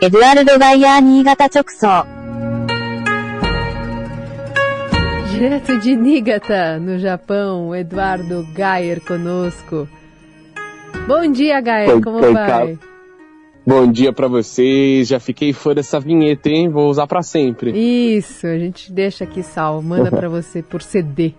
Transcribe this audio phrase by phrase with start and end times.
[0.00, 2.06] Eduardo Gaia Niigata Chokuso.
[5.30, 9.86] Direto de Niigata, no Japão, Eduardo Gayer conosco.
[11.06, 12.78] Bom dia, Gayer, como oi, vai?
[13.66, 15.06] Bom dia pra vocês.
[15.08, 16.70] Já fiquei fã dessa vinheta, hein?
[16.70, 17.70] Vou usar pra sempre.
[17.72, 21.34] Isso, a gente deixa aqui salvo, manda pra você por CD.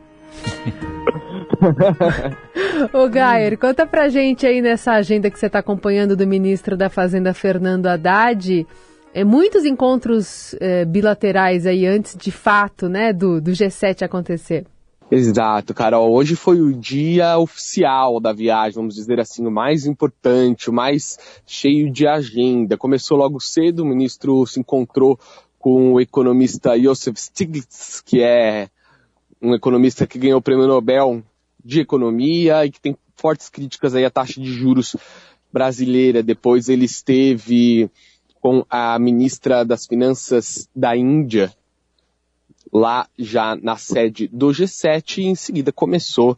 [2.93, 6.89] Ô Gayer, conta pra gente aí nessa agenda que você tá acompanhando do ministro da
[6.89, 8.65] Fazenda Fernando Haddad.
[9.13, 14.65] É, muitos encontros é, bilaterais aí antes de fato, né, do, do G7 acontecer.
[15.11, 16.11] Exato, Carol.
[16.13, 21.19] Hoje foi o dia oficial da viagem, vamos dizer assim, o mais importante, o mais
[21.45, 22.77] cheio de agenda.
[22.77, 25.19] Começou logo cedo, o ministro se encontrou
[25.59, 28.69] com o economista Joseph Stiglitz, que é
[29.41, 31.21] um economista que ganhou o prêmio Nobel
[31.63, 34.95] de Economia e que tem fortes críticas aí à taxa de juros
[35.51, 36.23] brasileira.
[36.23, 37.89] Depois ele esteve
[38.39, 41.53] com a ministra das Finanças da Índia,
[42.73, 46.37] lá já na sede do G7 e em seguida começou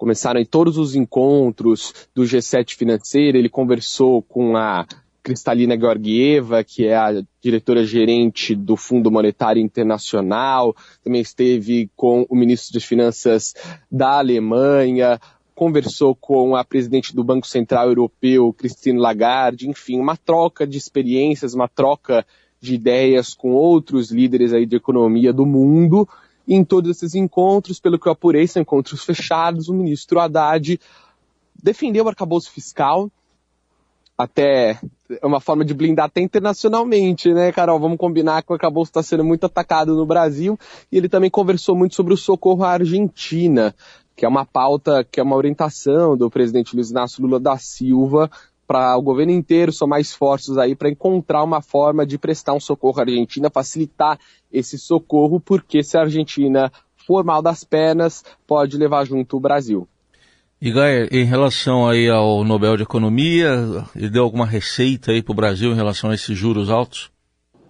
[0.00, 4.86] começaram todos os encontros do G7 financeiro, ele conversou com a
[5.22, 12.36] Cristalina Georgieva, que é a diretora gerente do Fundo Monetário Internacional, também esteve com o
[12.36, 13.54] ministro das Finanças
[13.90, 15.20] da Alemanha,
[15.54, 21.52] conversou com a presidente do Banco Central Europeu, Christine Lagarde, enfim, uma troca de experiências,
[21.52, 22.26] uma troca
[22.60, 26.08] de ideias com outros líderes aí de economia do mundo.
[26.46, 30.80] E em todos esses encontros, pelo que eu apurei, são encontros fechados, o ministro Haddad
[31.62, 33.10] defendeu o arcabouço fiscal,
[34.22, 34.78] até
[35.22, 37.80] é uma forma de blindar até internacionalmente, né, Carol?
[37.80, 40.58] Vamos combinar que o arcabouço está sendo muito atacado no Brasil
[40.92, 43.74] e ele também conversou muito sobre o socorro à Argentina,
[44.14, 48.30] que é uma pauta, que é uma orientação do presidente Luiz Inácio Lula da Silva
[48.66, 53.00] para o governo inteiro somar esforços aí para encontrar uma forma de prestar um socorro
[53.00, 54.18] à Argentina, facilitar
[54.52, 56.70] esse socorro, porque se a Argentina
[57.06, 59.88] for mal das pernas, pode levar junto o Brasil.
[60.62, 65.32] E Gaia, em relação aí ao Nobel de Economia, ele deu alguma receita aí para
[65.32, 67.10] o Brasil em relação a esses juros altos?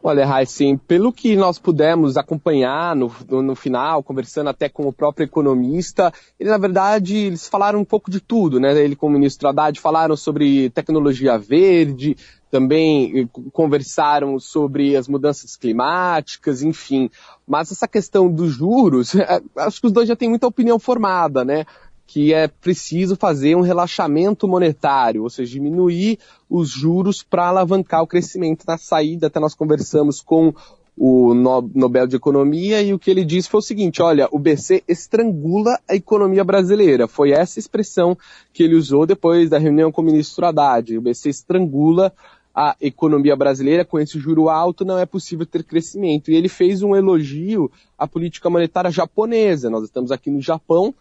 [0.02, 4.92] Olha, Raíssen, pelo que nós pudemos acompanhar no, no, no, final, conversando até com o
[4.92, 8.76] próprio economista, ele, na verdade, eles falaram um pouco de tudo, né?
[8.82, 12.16] Ele com o ministro Haddad falaram sobre tecnologia verde,
[12.50, 17.08] também conversaram sobre as mudanças climáticas, enfim.
[17.46, 19.12] Mas essa questão dos juros,
[19.56, 21.66] acho que os dois já têm muita opinião formada, né?
[22.12, 28.06] Que é preciso fazer um relaxamento monetário, ou seja, diminuir os juros para alavancar o
[28.06, 28.64] crescimento.
[28.66, 30.52] Na saída, até nós conversamos com
[30.98, 34.82] o Nobel de Economia e o que ele disse foi o seguinte: olha, o BC
[34.88, 37.06] estrangula a economia brasileira.
[37.06, 38.18] Foi essa expressão
[38.52, 40.98] que ele usou depois da reunião com o ministro Haddad.
[40.98, 42.12] O BC estrangula
[42.52, 46.28] a economia brasileira com esse juro alto, não é possível ter crescimento.
[46.32, 49.70] E ele fez um elogio à política monetária japonesa.
[49.70, 50.92] Nós estamos aqui no Japão,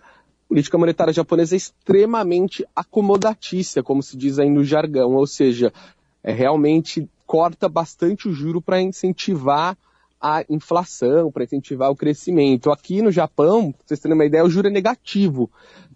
[0.50, 5.72] política monetária japonesa é extremamente acomodatícia, como se diz aí no jargão, ou seja,
[6.24, 9.78] é, realmente corta bastante o juro para incentivar
[10.20, 12.72] a inflação, para incentivar o crescimento.
[12.72, 15.50] Aqui no Japão, pra vocês terem uma ideia, o juro é negativo.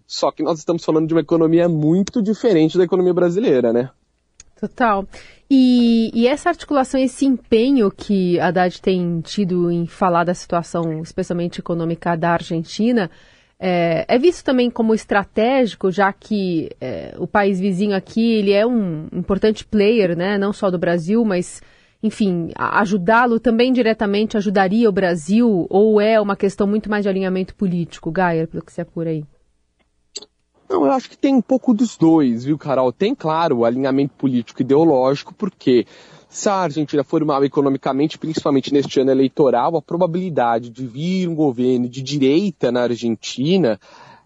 [0.06, 3.90] Só que nós estamos falando de uma economia muito diferente da economia brasileira, né?
[4.58, 5.04] Total.
[5.50, 11.02] E, e, essa articulação, esse empenho que a Haddad tem tido em falar da situação,
[11.02, 13.10] especialmente econômica da Argentina,
[13.66, 18.66] é, é, visto também como estratégico, já que é, o país vizinho aqui ele é
[18.66, 21.62] um importante player, né, não só do Brasil, mas,
[22.02, 27.54] enfim, ajudá-lo também diretamente ajudaria o Brasil, ou é uma questão muito mais de alinhamento
[27.54, 29.24] político, Gaia, pelo que você apura aí?
[30.68, 32.92] Não, eu acho que tem um pouco dos dois, viu, Carol?
[32.92, 35.86] Tem, claro, o alinhamento político ideológico, porque
[36.34, 41.34] se a Argentina for mal economicamente, principalmente neste ano eleitoral, a probabilidade de vir um
[41.34, 43.78] governo de direita na Argentina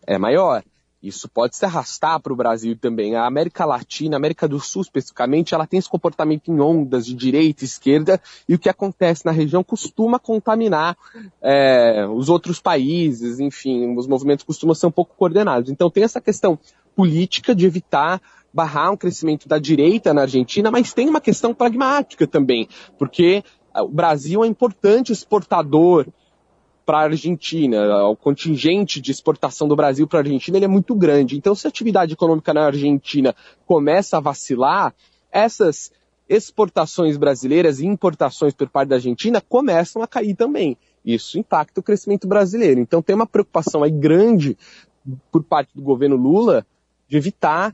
[0.07, 0.65] é maior.
[1.03, 3.15] Isso pode se arrastar para o Brasil também.
[3.15, 7.15] A América Latina, a América do Sul especificamente, ela tem esse comportamento em ondas de
[7.15, 8.19] direita e esquerda,
[8.49, 10.97] e o que acontece na região costuma contaminar
[11.43, 15.71] é, os outros países, enfim, os movimentos costumam ser um pouco coordenados.
[15.71, 16.59] Então tem essa questão
[16.97, 18.21] política de evitar
[18.59, 22.69] barrar um crescimento da direita na Argentina, mas tem uma questão pragmática também,
[22.99, 26.09] porque o Brasil é importante exportador
[26.85, 28.05] para a Argentina.
[28.09, 31.37] O contingente de exportação do Brasil para a Argentina ele é muito grande.
[31.37, 33.33] Então, se a atividade econômica na Argentina
[33.65, 34.93] começa a vacilar,
[35.31, 35.93] essas
[36.29, 40.77] exportações brasileiras e importações por parte da Argentina começam a cair também.
[41.05, 42.81] Isso impacta o crescimento brasileiro.
[42.81, 44.59] Então, tem uma preocupação aí grande
[45.31, 46.67] por parte do governo Lula
[47.07, 47.73] de evitar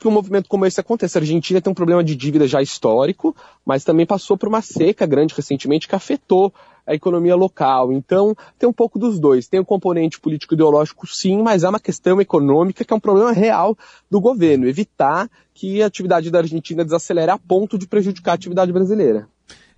[0.00, 1.18] que um movimento como esse aconteça.
[1.18, 5.06] A Argentina tem um problema de dívida já histórico, mas também passou por uma seca
[5.06, 6.52] grande recentemente que afetou
[6.86, 7.92] a economia local.
[7.92, 9.46] Então, tem um pouco dos dois.
[9.46, 13.30] Tem o um componente político-ideológico, sim, mas é uma questão econômica que é um problema
[13.30, 13.76] real
[14.10, 14.66] do governo.
[14.66, 19.28] Evitar que a atividade da Argentina desacelere a ponto de prejudicar a atividade brasileira.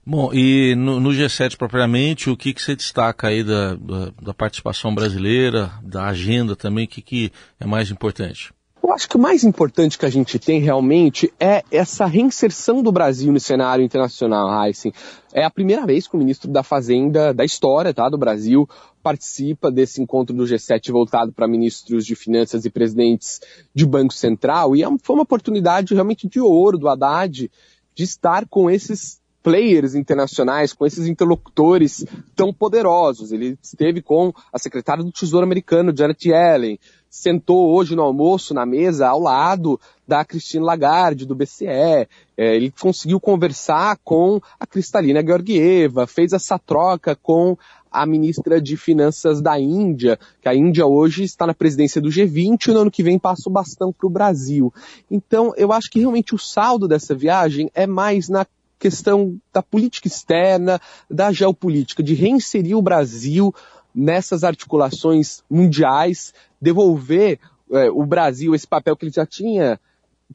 [0.06, 4.34] Bom, e no, no, G7 propriamente, o que, que você destaca aí da, da, da
[4.34, 8.52] participação brasileira, da agenda também, o que, que é mais importante?
[8.82, 12.90] Eu acho que o mais importante que a gente tem realmente é essa reinserção do
[12.90, 14.92] Brasil no cenário internacional, Heisen.
[15.32, 18.68] É a primeira vez que o ministro da Fazenda da história tá, do Brasil
[19.00, 23.40] participa desse encontro do G7 voltado para ministros de finanças e presidentes
[23.72, 24.74] de Banco Central.
[24.74, 27.48] E é foi uma oportunidade realmente de ouro do Haddad
[27.94, 33.32] de estar com esses players internacionais, com esses interlocutores tão poderosos.
[33.32, 36.78] Ele esteve com a secretária do Tesouro americano, Janet Yellen,
[37.12, 39.78] sentou hoje no almoço na mesa ao lado
[40.08, 41.66] da Christine Lagarde, do BCE.
[41.66, 47.54] É, ele conseguiu conversar com a Cristalina Georgieva, fez essa troca com
[47.90, 52.68] a ministra de Finanças da Índia, que a Índia hoje está na presidência do G20
[52.68, 54.72] e no ano que vem passa o bastão para o Brasil.
[55.10, 58.46] Então, eu acho que realmente o saldo dessa viagem é mais na
[58.78, 60.80] questão da política externa,
[61.10, 63.54] da geopolítica, de reinserir o Brasil
[63.94, 67.38] nessas articulações mundiais, devolver
[67.70, 69.80] é, o Brasil esse papel que ele já tinha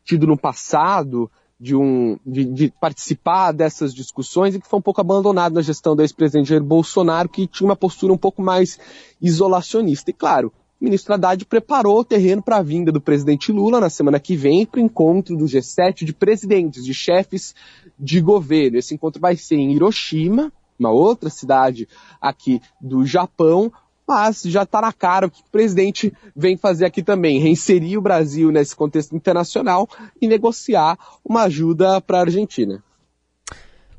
[0.04, 5.01] tido no passado, de, um, de, de, participar dessas discussões e que foi um pouco
[5.01, 8.80] abandonado na gestão do ex-presidente Jair Bolsonaro, que tinha uma postura um pouco mais
[9.19, 10.12] isolacionista.
[10.12, 13.89] E claro, o ministro Haddad preparou o terreno para a vinda do presidente Lula na
[13.89, 17.56] semana que vem para o encontro do G7 de presidentes, de chefes
[17.98, 18.77] de governo.
[18.77, 21.88] Esse encontro vai ser em Hiroshima, uma outra cidade
[22.21, 23.71] aqui do Japão,
[24.07, 28.01] mas já está na cara o que o presidente vem fazer aqui também, reinserir o
[28.01, 29.88] Brasil nesse contexto internacional
[30.21, 32.81] e negociar uma ajuda para a Argentina.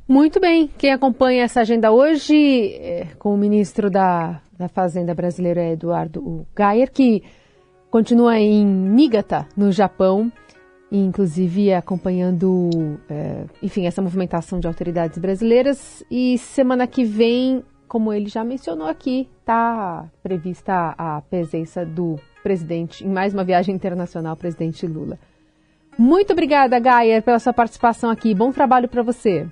[0.08, 0.70] Muito bem.
[0.78, 6.90] Quem acompanha essa agenda hoje é, com o ministro da, da Fazenda brasileiro Eduardo Gayer,
[6.90, 7.22] que
[7.90, 10.32] continua em Niigata, no Japão,
[10.90, 16.04] inclusive acompanhando, é, enfim, essa movimentação de autoridades brasileiras.
[16.10, 23.04] E semana que vem, como ele já mencionou aqui, está prevista a presença do presidente
[23.04, 25.18] em mais uma viagem internacional, presidente Lula.
[25.98, 28.32] Muito obrigada, Gayer, pela sua participação aqui.
[28.34, 29.46] Bom trabalho para você.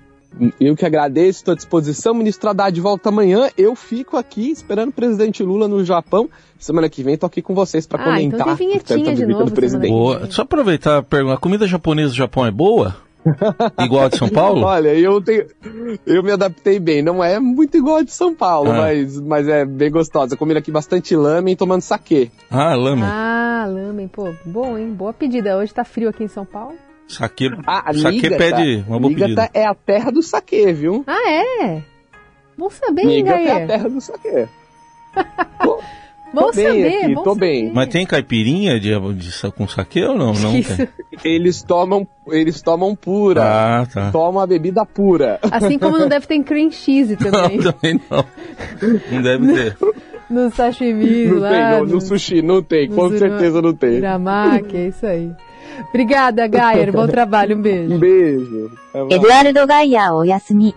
[0.60, 2.14] Eu que agradeço, estou à disposição.
[2.14, 3.48] Ministro Haddad volta amanhã.
[3.56, 6.28] Eu fico aqui esperando o presidente Lula no Japão.
[6.58, 9.46] Semana que vem estou aqui com vocês para ah, comentar então tem vinhetinha de novo,
[9.46, 9.90] do presidente.
[9.90, 10.30] Boa.
[10.30, 12.96] Só aproveitar a pergunta: a comida japonesa do Japão é boa?
[13.84, 14.62] igual a de São Paulo?
[14.62, 15.46] Olha, eu tenho,
[16.06, 17.02] eu me adaptei bem.
[17.02, 18.76] Não é muito igual a de São Paulo, ah.
[18.76, 20.36] mas, mas é bem gostosa.
[20.36, 22.30] Comendo aqui bastante lamen tomando saquê.
[22.50, 23.04] Ah, lamen.
[23.04, 24.92] Ah, lamen, pô, bom, hein?
[24.92, 25.56] Boa pedida.
[25.56, 26.76] Hoje tá frio aqui em São Paulo.
[27.08, 29.50] Saque, ah, saque pede uma boa Nígata pedida.
[29.54, 31.04] é a terra do saque, viu?
[31.06, 31.82] Ah, é?
[32.58, 34.48] Bom saber, Nígata é a terra do saque.
[36.34, 37.46] Bom saber, aqui, bom tô saber.
[37.46, 37.72] bem.
[37.72, 40.34] Mas tem caipirinha de, de, com saque ou não?
[40.34, 40.88] não tem.
[41.24, 43.42] Eles tomam, eles tomam pura.
[43.42, 44.10] Ah, tá.
[44.10, 45.38] Tomam a bebida pura.
[45.50, 47.56] Assim como não deve ter cream cheese também.
[47.56, 48.24] Não, também não.
[49.10, 49.76] Não deve ter.
[50.28, 51.50] No sashimi não lá.
[51.50, 53.98] Tem, não, no, sushi não tem, com certeza não tem.
[53.98, 55.30] Uramaki, é isso aí.
[55.88, 56.92] Obrigada, Gayer.
[56.92, 57.56] Bom trabalho.
[57.56, 57.94] Um beijo.
[57.94, 58.70] Um beijo.
[59.10, 60.74] Eduardo Gaia, o Yasumi.